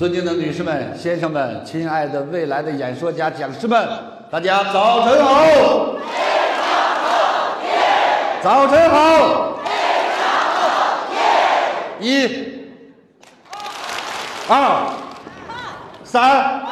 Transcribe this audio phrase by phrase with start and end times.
[0.00, 3.86] 尊敬的女士们、先生们、亲爱的未来的演说家、讲师们，
[4.30, 5.94] 大家早晨好！
[8.42, 9.60] 早晨好！
[12.00, 12.26] 一、
[14.48, 14.90] 二、
[16.02, 16.62] 三，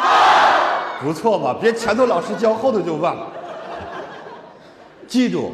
[1.02, 3.14] 不错嘛，别前头老师教，后头就忘。
[5.06, 5.52] 记住，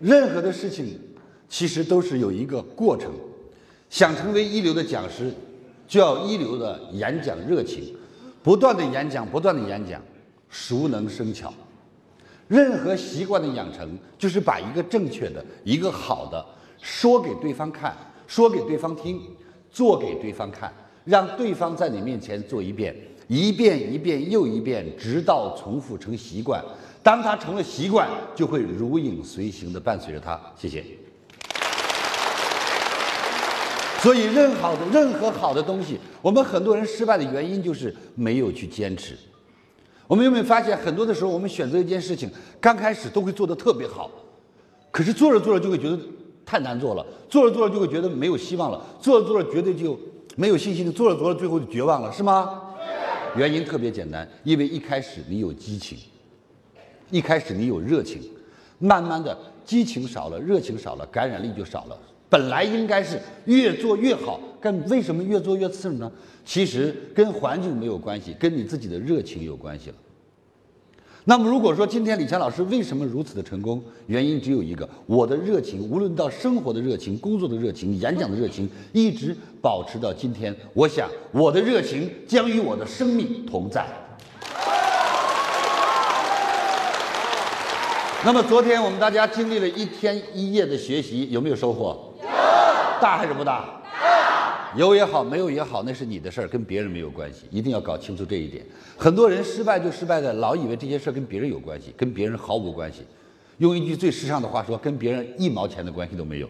[0.00, 1.00] 任何的事情
[1.48, 3.12] 其实都是有一个过程。
[3.88, 5.32] 想成为一流的讲师，
[5.94, 7.94] 就要一流的演讲热情，
[8.42, 10.02] 不断的演讲，不断的演讲，
[10.48, 11.54] 熟能生巧。
[12.48, 16.44] 任何习惯的养成，就是把一个正确的、一个好的
[16.80, 17.96] 说给对方看，
[18.26, 19.20] 说给对方听，
[19.70, 20.72] 做给对方看，
[21.04, 22.92] 让对方在你面前做一遍，
[23.28, 26.60] 一遍一遍又一遍，直到重复成习惯。
[27.04, 30.40] 当他成了习惯，就会如影随形的伴随着他。
[30.56, 30.84] 谢谢。
[34.04, 39.16] 所以，任好的任何好的东西，我们很多人失败的原因就是没有去坚持。
[40.06, 44.10] 我们有没有发现，很多的时候，我们选择一件事情，刚开始都会做得特别好，
[44.90, 45.98] 可是做着做着就会觉得
[46.44, 49.98] 太难做了，做着做着就会觉得没有希望了，做着做着绝对就
[50.36, 52.60] 没有信心了，做着做着最后就绝望了，是吗？
[53.34, 55.96] 原因特别简单，因为一开始你有激情，
[57.10, 58.20] 一开始你有热情，
[58.78, 61.98] 慢慢的激情少了，热情少了，感染力就少了。
[62.34, 66.10] 本来应该是越做越好，但为什么越做越次呢？
[66.44, 69.96] 其实跟环境没有关系，跟你自己的热情有关系了。
[71.26, 79.32] 那么如果说今天李强老师为什么如此的成功，原因只有一个：我的热情，无论到生活的热情、工作的热情、演讲的热情，一直
[79.62, 80.52] 保持到今天。
[80.72, 83.86] 我想我的热情将与我的生命同在。
[88.24, 92.10] 那么昨天我们大家经历了一天一夜的学习，有没有收获？
[93.04, 93.66] 大还是不大？
[94.00, 97.46] 大，有也好，没有也好，那是你的事儿，跟别人没有关系。
[97.50, 98.64] 一定要搞清楚这一点。
[98.96, 103.02] 很多人失败就失败在老以为这些事儿跟别人有关系，跟别人毫无关系。
[103.58, 106.48] 用一句最时尚的话说，跟别人一毛钱的关系都没有。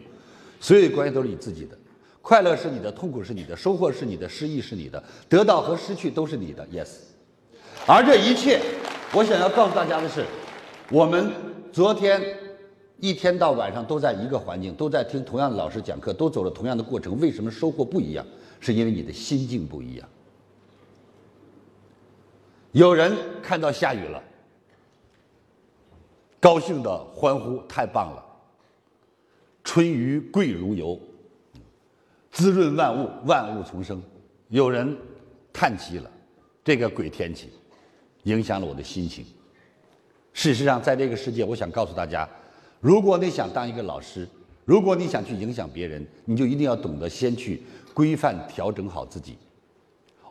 [0.61, 1.77] 所有关系都是你自己的，
[2.23, 6.65] 快乐是你的，痛苦是你的，收获是你的，失意是你的，得到和失去都是你的。
[6.69, 6.89] Yes。
[7.85, 8.61] 而这一切，
[9.13, 10.25] 我想要告诉大家的是，
[10.89, 11.33] 我们
[11.73, 12.44] 昨天。
[13.05, 18.25] 一天到晚上都在一个环境，都在听同样的老师讲课，都走了同样的过程，为什么收获不一样？
[18.61, 20.09] 是因为你的心境不一样。
[22.73, 24.23] 有人看到下雨了，
[26.41, 28.25] 高兴的欢呼：“太棒了！
[29.63, 30.99] 春雨贵如油，
[32.33, 34.03] 滋润万物，万物丛生。”
[34.49, 34.97] 有人
[35.53, 36.11] 叹气了
[36.65, 37.51] ：“这个鬼天气，
[38.23, 39.27] 影响了我的心情。”
[40.33, 42.27] 事实上，在这个世界，我想告诉大家。
[42.85, 44.29] 如果你想当一个老师，
[44.67, 47.63] 如果你想去影响别人，你就一定要懂得先去
[47.95, 49.39] 规范调整好自己。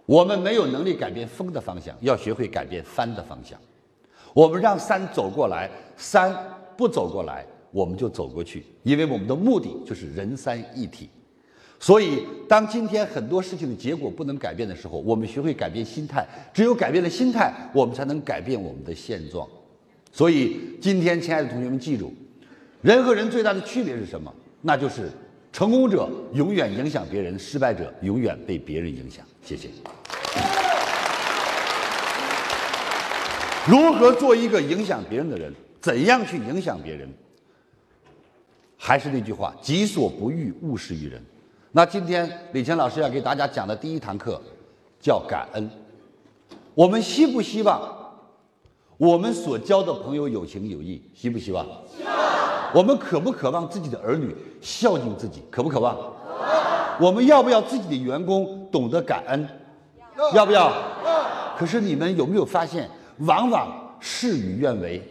[0.05, 3.59] 我们没有能力改变风的方向，要学会改变帆的方向。
[4.35, 6.31] 我们让山走过来，山
[6.77, 11.09] 不走过来，我们就走过去，因为我们的目的就是人山一体。
[11.79, 16.23] 所以，当今天很多事情的结果不能改变的时候，我们学会改变心态。
[16.53, 19.49] 只有改变了心态，我们才能改变我们的现状。
[20.11, 22.13] 所以，今天，亲爱的同学们，记住。
[22.83, 24.31] 人和人最大的区别是什么？
[24.61, 25.09] 那就是
[25.53, 29.25] 成功者永远影响别人，失败者永远被别人影响。
[29.41, 29.69] 谢谢。
[33.65, 35.53] 如何做一个影响别人的人？
[35.79, 37.09] 怎样去影响别人？
[38.77, 41.23] 还是那句话：己所不欲，勿施于人。
[41.71, 44.41] 那今天李强老师要给大家讲的第一堂课
[44.99, 45.69] 叫感恩。
[46.75, 48.19] 我们希不希望
[48.97, 51.01] 我们所交的朋友有情有义？
[51.15, 51.65] 希不希望？
[51.97, 52.22] 希望。
[52.73, 55.43] 我们渴不渴望自己的儿女孝敬自己？
[55.51, 55.95] 渴不渴望？
[56.99, 59.47] 我们要不要自己的员工懂得感恩？
[60.33, 60.73] 要不要？
[61.57, 62.89] 可是你们有没有发现，
[63.19, 65.01] 往往事与愿违，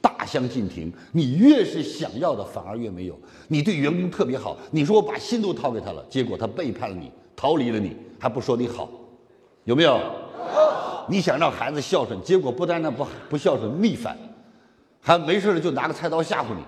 [0.00, 0.92] 大相径庭。
[1.12, 3.18] 你越是想要的，反而越没有。
[3.48, 8.88] 你对员工特别好，你说我把心都掏给他了，结果他背叛了你，逃离了你，还不说你好，
[9.64, 10.00] 有没有？
[11.08, 14.16] 你想让孩子孝顺，结果不但那不不孝顺，逆反，
[15.00, 16.62] 还没事了就拿个菜刀吓唬你。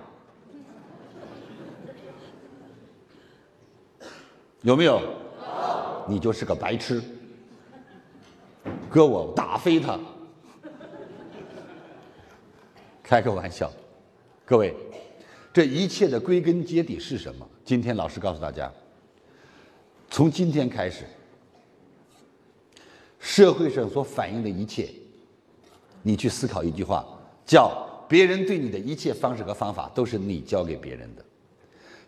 [4.61, 5.01] 有没有？
[6.07, 7.01] 你就是个白痴，
[8.89, 9.99] 哥我打飞他。
[13.03, 13.71] 开个玩笑，
[14.45, 14.73] 各位，
[15.53, 17.47] 这一切的归根结底是什么？
[17.63, 18.71] 今天老师告诉大家，
[20.09, 21.05] 从今天开始，
[23.19, 24.89] 社会上所反映的一切，
[26.01, 27.05] 你去思考一句话，
[27.45, 31.25] 叫别人对你的一切方式和方法都是你教给别人的。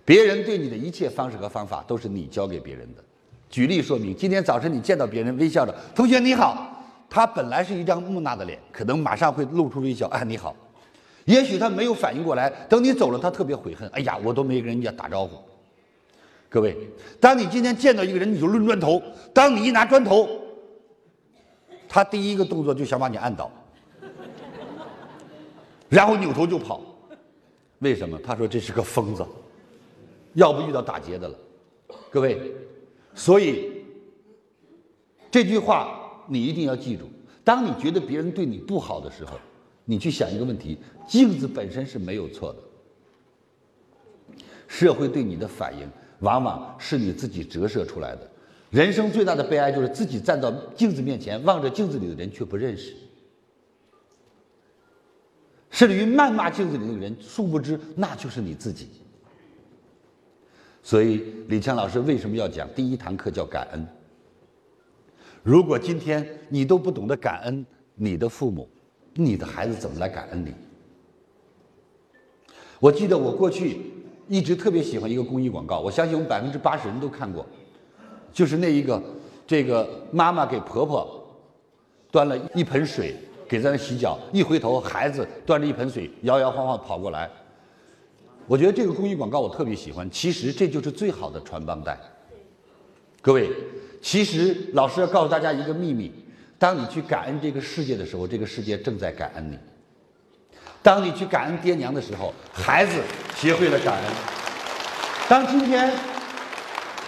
[0.09, 3.03] 别人对你的一切方式和方法都是你教给别人的，
[3.47, 10.55] 举例说明，今天早晨你见到别人微笑着，同学你好，他本来是一张木讷的脸，可能马上会露出微笑，哎你好。
[11.25, 15.37] 也许他没有反应过来，等你走了，他特别悔恨，哎呀，我都没跟人家打招呼。
[16.49, 16.75] 各位，
[17.19, 18.99] 当你今天见到一个人，你就抡砖头，
[19.31, 20.27] 当你一拿砖头，
[21.87, 23.51] 他第一个动作就想把你按倒，
[25.87, 26.81] 然后扭头就跑。
[27.77, 28.19] 为什么？
[28.25, 29.23] 他说这是个疯子，
[30.33, 31.37] 要不遇到打劫的了。
[32.11, 32.53] 各位，
[33.13, 33.83] 所以
[35.31, 37.05] 这句话你一定要记住：
[37.43, 39.37] 当你觉得别人对你不好的时候，
[39.85, 40.77] 你去想一个问题：
[41.07, 42.59] 镜子本身是没有错的，
[44.67, 45.87] 社会对你的反应
[46.19, 48.29] 往往是你自己折射出来的。
[48.69, 52.95] 人生最大的悲哀就是自己站到镜子面前，望着镜子里的人却不认识。
[55.71, 58.87] 甚至于谩骂镜子里的人，殊不知那就是你自己。
[60.81, 63.87] 所以李强老师为什么要讲第一堂课叫感恩？
[65.43, 67.65] 如果今天你都不懂得感恩
[67.95, 68.67] 你的父母，
[69.13, 70.53] 你的孩子怎么来感恩你？
[72.79, 73.81] 我记得我过去
[74.27, 77.45] 一直特别喜欢一个公益广告，我相信我们百分之八十人都看过，
[78.31, 79.01] 就是那一个
[79.45, 81.23] 这个妈妈给婆婆
[82.11, 83.15] 端了一盆水。
[83.49, 87.27] 给在那洗脚，一回头，孩子端着一盆水，摇摇晃晃跑过来。
[88.49, 90.09] 我觉得这个公益广告我特别喜欢。
[90.09, 91.95] 其实这就是最好的传帮带。
[93.21, 93.47] 各位，
[94.01, 96.11] 其实老师要告诉大家一个秘密：
[96.57, 99.55] 当你去感恩这个世界的时候，这个世界正在感恩你；
[100.81, 102.99] 当你去感恩爹娘的时候，孩子
[103.35, 104.13] 学会了感恩。
[105.29, 105.93] 当今天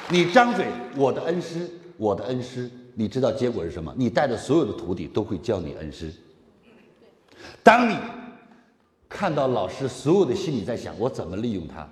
[0.09, 1.67] 你张嘴，我的恩师，
[1.97, 3.91] 我的恩师，你知道结果是什么？
[3.97, 6.13] 你带的所有的徒弟都会叫你恩师。
[7.63, 7.97] 当你
[9.21, 11.87] 看到老师所有的心里在想我怎么利用他，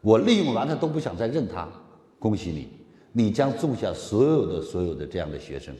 [0.00, 1.68] 我利用完他都不想再认他，
[2.18, 2.66] 恭喜你，
[3.12, 5.76] 你将种下所有的所有的这样的学生。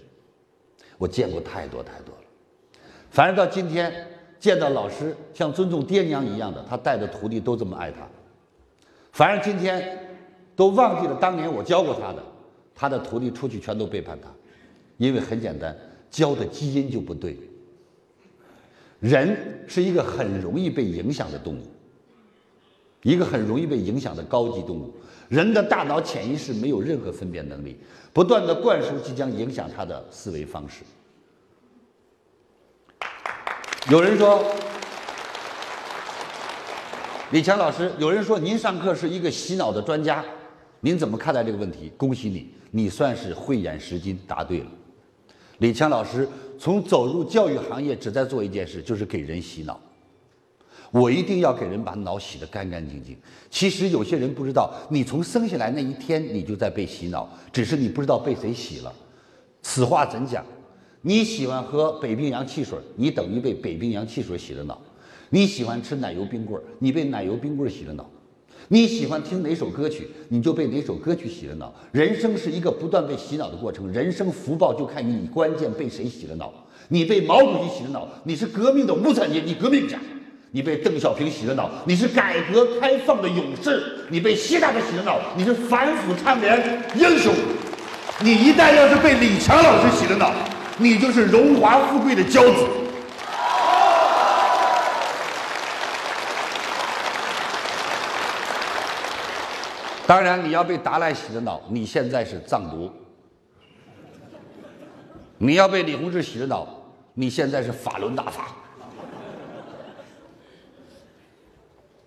[0.99, 2.21] 我见过太多太多了。
[3.09, 4.07] 反正到今天
[4.39, 8.07] 见到老师像尊重爹娘一样的，他带的徒弟都这么爱他。
[9.13, 9.99] 反正今天
[10.55, 12.23] 都忘记了当年我教过他的，
[12.75, 14.29] 他的徒弟出去全都背叛他，
[14.99, 15.75] 因为很简单。
[16.11, 17.35] 教的基因就不对。
[19.01, 21.63] 人是一个很容易被影响的动物，
[23.03, 24.95] 一个很容易被影响的高级动物。
[25.29, 27.77] 人的大脑潜意识没有任何分辨能力，
[28.13, 30.83] 不断的灌输即将影响他的思维方式。
[33.91, 34.45] 有人说，
[37.33, 40.25] 李强老师，有人说您上课是一个洗脑的专家，
[40.81, 41.93] 您怎么看待这个问题？
[41.97, 44.67] 恭喜你，你算是慧眼识金，答对了。
[45.59, 49.81] 李强老师从走入教育行业，只在做一件事，就是给人洗脑。
[50.91, 53.17] 我一定要给人把脑洗得干干净净。
[53.51, 58.93] 其实有些人不知道，你从生下来那一天，你就在被洗脑，只是你不知道被谁洗了。
[59.63, 60.45] 此话怎讲？
[61.03, 64.77] 你喜欢喝北冰洋汽水，你等于被北冰洋汽水洗了脑；
[65.29, 68.09] 你喜欢吃奶油冰棍，你被奶油冰棍洗了脑。
[68.69, 71.73] 你喜欢听哪首歌曲，你就被哪首歌曲洗了脑。
[71.93, 76.53] 人生是一个不断被洗脑的过程，人生福报就看你关键被谁洗了脑。
[76.89, 79.97] 你被毛主席洗了脑，你是革命的无产阶级革命家；
[80.51, 83.71] 你被邓小平洗了脑，你是改革开放的勇士；
[84.09, 87.33] 你被习大大洗了脑，你是反腐倡廉英雄。
[88.21, 90.33] 你一旦要是被李强老师洗了脑，
[90.79, 92.65] 你就是荣华富贵的骄子。
[100.07, 102.89] 当然，你要被达赖洗了脑，你现在是藏独；
[105.37, 106.69] 你要被李洪志洗了脑，
[107.15, 108.55] 你现在是法轮大法。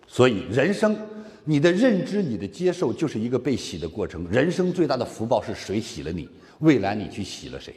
[0.08, 0.98] 所以，人生，
[1.44, 4.26] 你的认知、你的接受，就是一个被洗的过程。
[4.32, 6.30] 人生最大的福报是谁洗了你？
[6.60, 7.76] 未来你去洗了谁？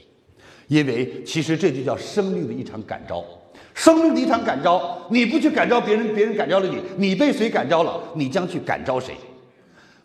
[0.68, 3.24] 因为其实这就叫生命的一场感召。
[3.74, 8.00] 生命的一场感召，你不去感召别人，别人感召了你，你被谁感召了？
[8.14, 9.16] 你将去感召谁？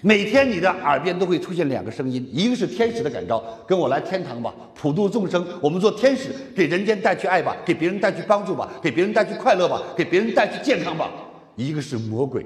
[0.01, 5.45] 每天你的耳边都会出现两个声音，一个是天使的感召，跟我来天堂吧，普度众生。
[5.59, 11.09] 我们做天使，给人间带去爱吧，给别人带去帮助吧，给别人带去快乐吧，给别人带去健康吧。
[11.55, 12.45] 一个是魔鬼，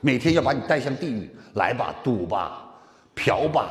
[0.00, 2.68] 每天要把你带向地狱，来吧，赌吧，
[3.14, 3.70] 嫖吧，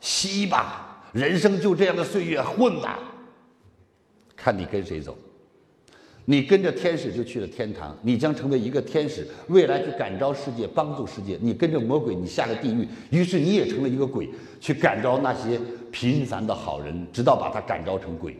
[0.00, 2.98] 吸吧，人生就这样的岁月混吧，
[4.36, 5.16] 看你跟谁走。
[6.30, 11.38] 你跟着天使就去了天堂，你将成为一个天使，未来去感召世界，帮助世界。
[11.40, 14.28] 你跟着魔鬼，你下了地狱，于是你也成了一个鬼，
[14.60, 15.58] 去感召那些
[15.90, 18.36] 平凡的好人，直到把他感召成鬼。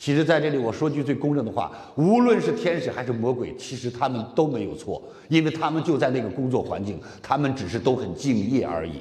[0.00, 8.94] 其实，在这里我说句最公正的话，无论是天使还是魔鬼，其实他们都没有错，因为他们就在那个工作环境，他们只是都很敬业而已。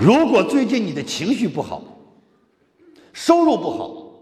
[0.00, 1.82] 如果最近你的情绪不好，
[3.12, 4.12] 收入不好，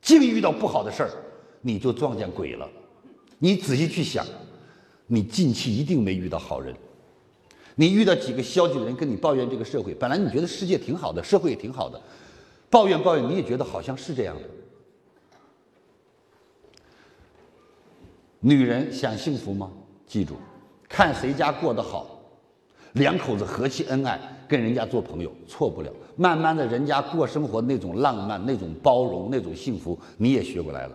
[0.00, 1.10] 净遇到不好的事儿，
[1.60, 2.68] 你就撞见鬼了。
[3.38, 4.24] 你仔细去想，
[5.06, 6.74] 你近期一定没遇到好人。
[7.74, 12.00] 你遇到几个消极的人跟你抱怨这个社会，本来你觉得世界挺好的，社会也挺好的，
[12.70, 14.42] 抱怨抱怨，你也觉得好像是这样的。
[18.40, 19.70] 女人想幸福吗？
[20.06, 20.36] 记住，
[20.88, 22.15] 看谁家过得好，
[22.96, 25.90] 两口子和气恩爱，跟人家做朋友，错不了。
[26.16, 30.92] 慢慢的，人家过生活那种浪漫、那种包容、那种幸福，你也学过来了。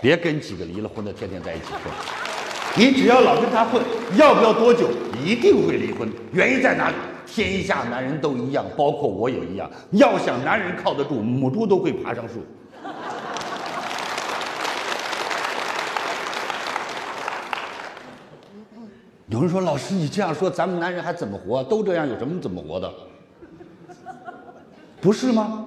[0.00, 1.92] 别跟几个离了婚的天天在一起混，
[2.76, 3.80] 你只要老跟他混，
[4.18, 4.90] 要不要多久，
[5.24, 6.06] 一定会离婚。
[6.32, 6.96] 原因在哪里？
[7.26, 9.70] 天下男人都一样，包括我也一样。
[9.92, 12.40] 要想男人靠得住，母猪都会爬上树。
[19.32, 21.64] 有人说：“老师，你这样说，咱们男人还怎么活？
[21.64, 22.92] 都这样，有什么怎么活的？
[25.00, 25.66] 不是吗？”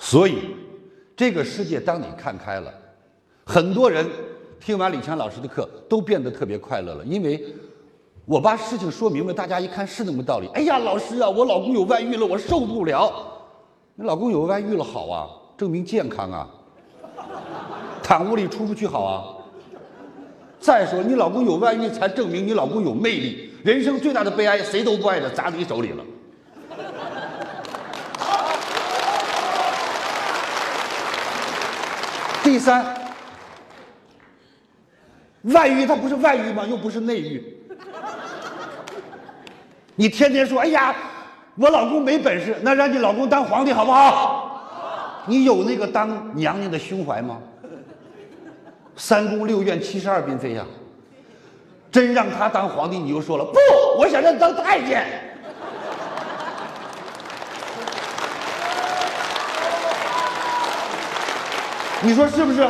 [0.00, 0.56] 所以，
[1.14, 2.72] 这个世界，当你看开了，
[3.44, 4.08] 很多人
[4.58, 7.04] 听完李强老师的课，都变得特别快乐了。
[7.04, 7.54] 因为
[8.24, 10.48] 我把事情说明白，大家一看是那么道理。
[10.54, 13.12] 哎呀，老师啊，我老公有外遇了，我受不了。
[13.94, 16.48] 你老公有外遇了好啊，证明健康啊，
[18.02, 19.31] 躺屋里出不去好啊。
[20.62, 23.52] 再说，你老公有外遇，才证明你老公有魅力。
[23.64, 26.04] 人生最大的悲哀，谁都不爱的砸你手里了。
[32.44, 32.94] 第三，
[35.42, 36.64] 外遇它不是外遇吗？
[36.64, 37.56] 又不是内遇。
[39.96, 40.94] 你天天说，哎呀，
[41.56, 45.24] 我老公没本事，那让你老公当皇帝好不好？
[45.26, 47.38] 你有那个当娘娘的胸怀吗？
[48.96, 50.64] 三宫六院七十二嫔妃呀，
[51.90, 53.58] 真让他当皇帝，你又说了不，
[53.98, 55.06] 我想让他当太监。
[62.04, 62.68] 你说是不是？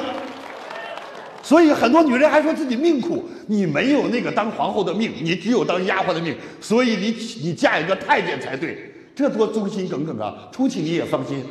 [1.43, 7.11] 所以很多女人还说自己命苦，你没有那个当皇后的命，你只有当丫鬟的命，所以你
[7.43, 10.35] 你嫁一个太监才对，这多忠心耿耿啊！
[10.52, 11.45] 出去你也放心。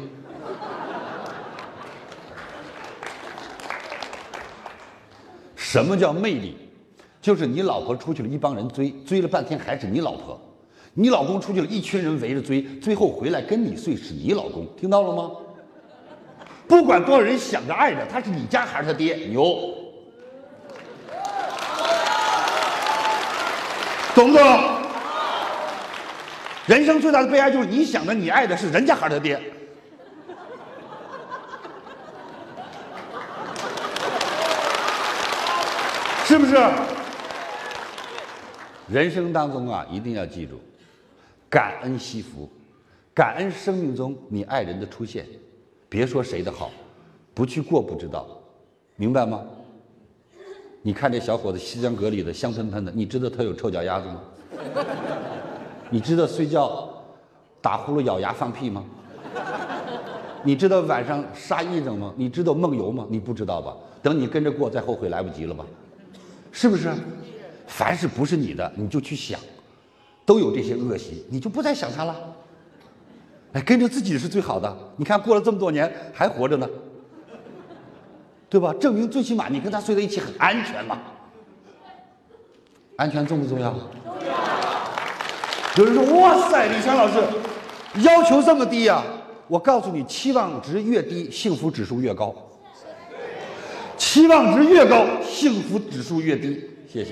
[5.71, 6.57] 什么叫魅力？
[7.21, 10.37] 就是你老婆出去了，一帮人追，追了半天还是你老婆；
[10.93, 14.67] 你老公出去了，一群人围着追，最后回来跟你睡是你老公。
[14.75, 15.31] 听到了吗？
[16.67, 19.73] 不管多少人想着爱着，他是你家还是他爹，牛，
[24.13, 24.45] 懂不懂？
[26.65, 29.41] 人生最大的悲哀就是你想着你爱的是人家还是他爹。
[36.41, 36.55] 不是？
[38.87, 40.59] 人生当中啊，一定要记住，
[41.47, 42.49] 感恩惜福，
[43.13, 45.25] 感恩生命中你爱人的出现。
[45.87, 46.71] 别说谁的好，
[47.33, 48.27] 不去过不知道，
[48.95, 49.41] 明白吗？
[50.81, 54.21] 你看这小伙子西装革履的，香喷喷的，你知道他有臭脚丫子吗？
[55.91, 56.89] 你知道睡觉
[57.61, 58.83] 打呼噜、咬牙、放屁吗？
[60.43, 62.11] 你知道晚上杀衣裳吗？
[62.17, 63.05] 你知道梦游吗？
[63.09, 63.75] 你不知道吧？
[64.01, 65.63] 等你跟着过，再后悔来不及了吧？
[66.51, 66.91] 是不是？
[67.67, 69.39] 凡是不是你的，你就去想，
[70.25, 72.15] 都有这些恶习，你就不再想他了。
[73.53, 74.77] 哎，跟着自己是最好的。
[74.97, 76.69] 你看过了这么多年还活着呢，
[78.49, 78.73] 对吧？
[78.73, 80.99] 证明最起码你跟他睡在一起很安全嘛。
[82.97, 83.73] 安全重不重要？
[85.77, 87.23] 有人说：“哇塞，李强老师
[88.01, 89.01] 要求这么低呀？”
[89.47, 92.35] 我告诉你，期望值越低，幸福指数越高。
[94.11, 96.61] 期望值越高，幸福指数越低。
[96.91, 97.11] 谢谢。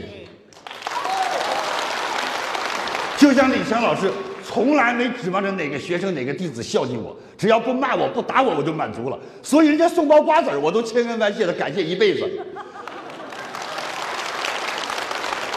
[3.18, 4.12] 就像李强老师，
[4.46, 9.18] 从来没指望着哪个学生、哪个弟子孝敬我，只要不骂我、不打我，我就满足了。
[9.42, 12.30] 所以人家送包瓜子我都千恩万谢的感谢一辈子。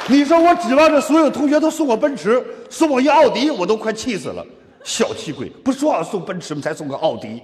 [0.06, 4.46] 你说我指望着所有同学都送我奔驰，送我一奥迪，我都快气死了。
[4.84, 6.60] 小气鬼，不说好送奔驰吗？
[6.62, 7.42] 才送个奥迪，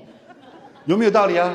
[0.84, 1.52] 有没有道理啊？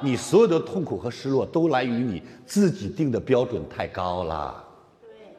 [0.00, 4.64] 你所有的痛苦和失落都来于你自己定的标准太高了。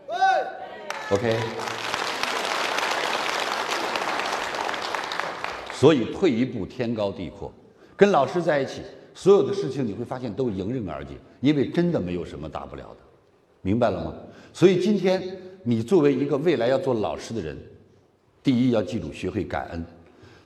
[0.07, 1.39] 对，OK。
[5.71, 7.53] 所以退一步天高地阔，
[7.95, 8.81] 跟老师在一起，
[9.13, 12.97] 所有的事情你会发现都迎刃而解，因为真的没有什么大不了的，
[13.61, 14.13] 明白了吗？
[14.51, 15.23] 所以今天
[15.63, 17.57] 你作为一个未来要做老师的人，
[18.43, 19.85] 第一要记住学会感恩。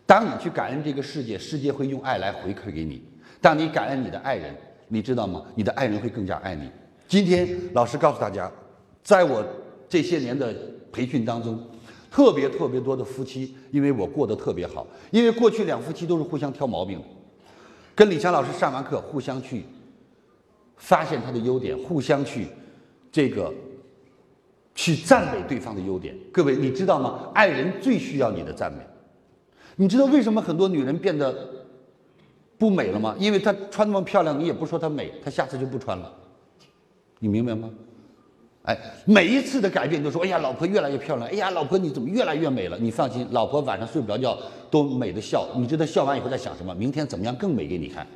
[0.06, 3.04] 当你去感恩这个世界，世界会用爱来回馈给你。
[3.44, 4.56] 当你感恩你的爱人，
[4.88, 5.44] 你知道吗？
[5.54, 6.72] 你的爱人会更加爱你。
[7.10, 8.50] 今天老师告诉大家，
[9.04, 9.46] 在我
[9.90, 10.56] 这些年的
[10.94, 11.62] 培训当中，
[12.10, 17.04] 特别特别多的夫妻，因为我过得特别好，因为过去两夫妻都是互相挑毛病，
[17.94, 19.66] 跟李强老师上完课，互相去
[20.78, 22.48] 发现他的优点，互相去
[23.12, 23.54] 这个
[24.74, 26.16] 去赞美对方的优点。
[26.32, 27.30] 各位，你知道吗？
[27.34, 28.80] 爱人最需要你的赞美。
[29.76, 31.63] 你知道为什么很多女人变得
[32.64, 33.14] 不美了吗？
[33.20, 36.10] 因为她穿那么漂亮，你也不说她美，她下次就不穿了。
[37.20, 37.70] 你明白吗？
[38.64, 42.78] 哎，每一次的改变都说：“哎呀，老婆越来越漂亮。”哎呀，老婆你怎么越来越美了？
[42.80, 44.38] 你放心，老婆晚上睡不着觉
[44.72, 45.46] 都美的笑。
[45.58, 46.74] 你知道笑完以后在想什么？
[46.74, 48.08] 明天怎么样更美给你看？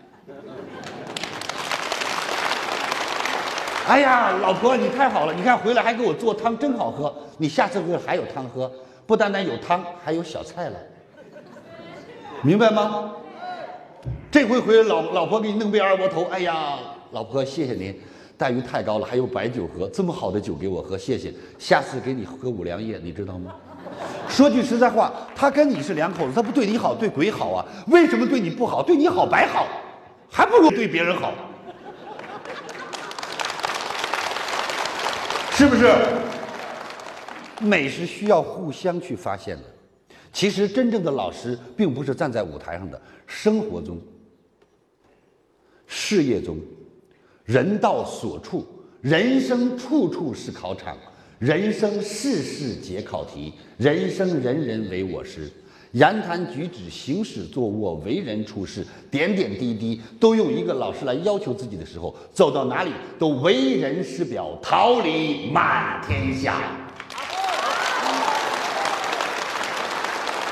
[3.85, 7.13] 哎呀，老婆你太好了，你看回来还给我做汤，真好喝。
[7.37, 8.71] 你下次回来还有汤喝，
[9.05, 10.77] 不单单有汤，还有小菜了。
[12.41, 13.11] 明白吗？
[14.29, 16.25] 这回回老老婆给你弄杯二锅头。
[16.25, 16.77] 哎呀，
[17.11, 17.97] 老婆谢谢您。
[18.37, 21.33] 待遇太高了，还有白酒喝，这么好的酒给我喝，谢谢。
[21.57, 23.55] 下次给你喝五粮液，你知道吗？
[24.29, 27.65] 说句实在话，他跟你是两口子，他不对你好，对鬼好啊？
[27.87, 28.83] 为什么对你不好？
[28.83, 29.65] 对你好白好，
[30.29, 31.33] 还不如对别人好，
[35.51, 35.91] 是不是？
[37.59, 39.63] 美是需要互相去发现的。
[40.31, 43.99] 其实真正的老师，并不是站在舞台上的，生活中、
[45.87, 46.57] 事业中。
[47.45, 48.65] 人到所处，
[49.01, 50.97] 人生处处是考场，
[51.39, 55.49] 人生事事皆考题，人生人人为我师。
[55.93, 66.61] 言谈举止、行驶坐卧、为人处事，点点滴滴，都用一个老师来要求自己的时候，走到哪里都为人师表，桃李满天下。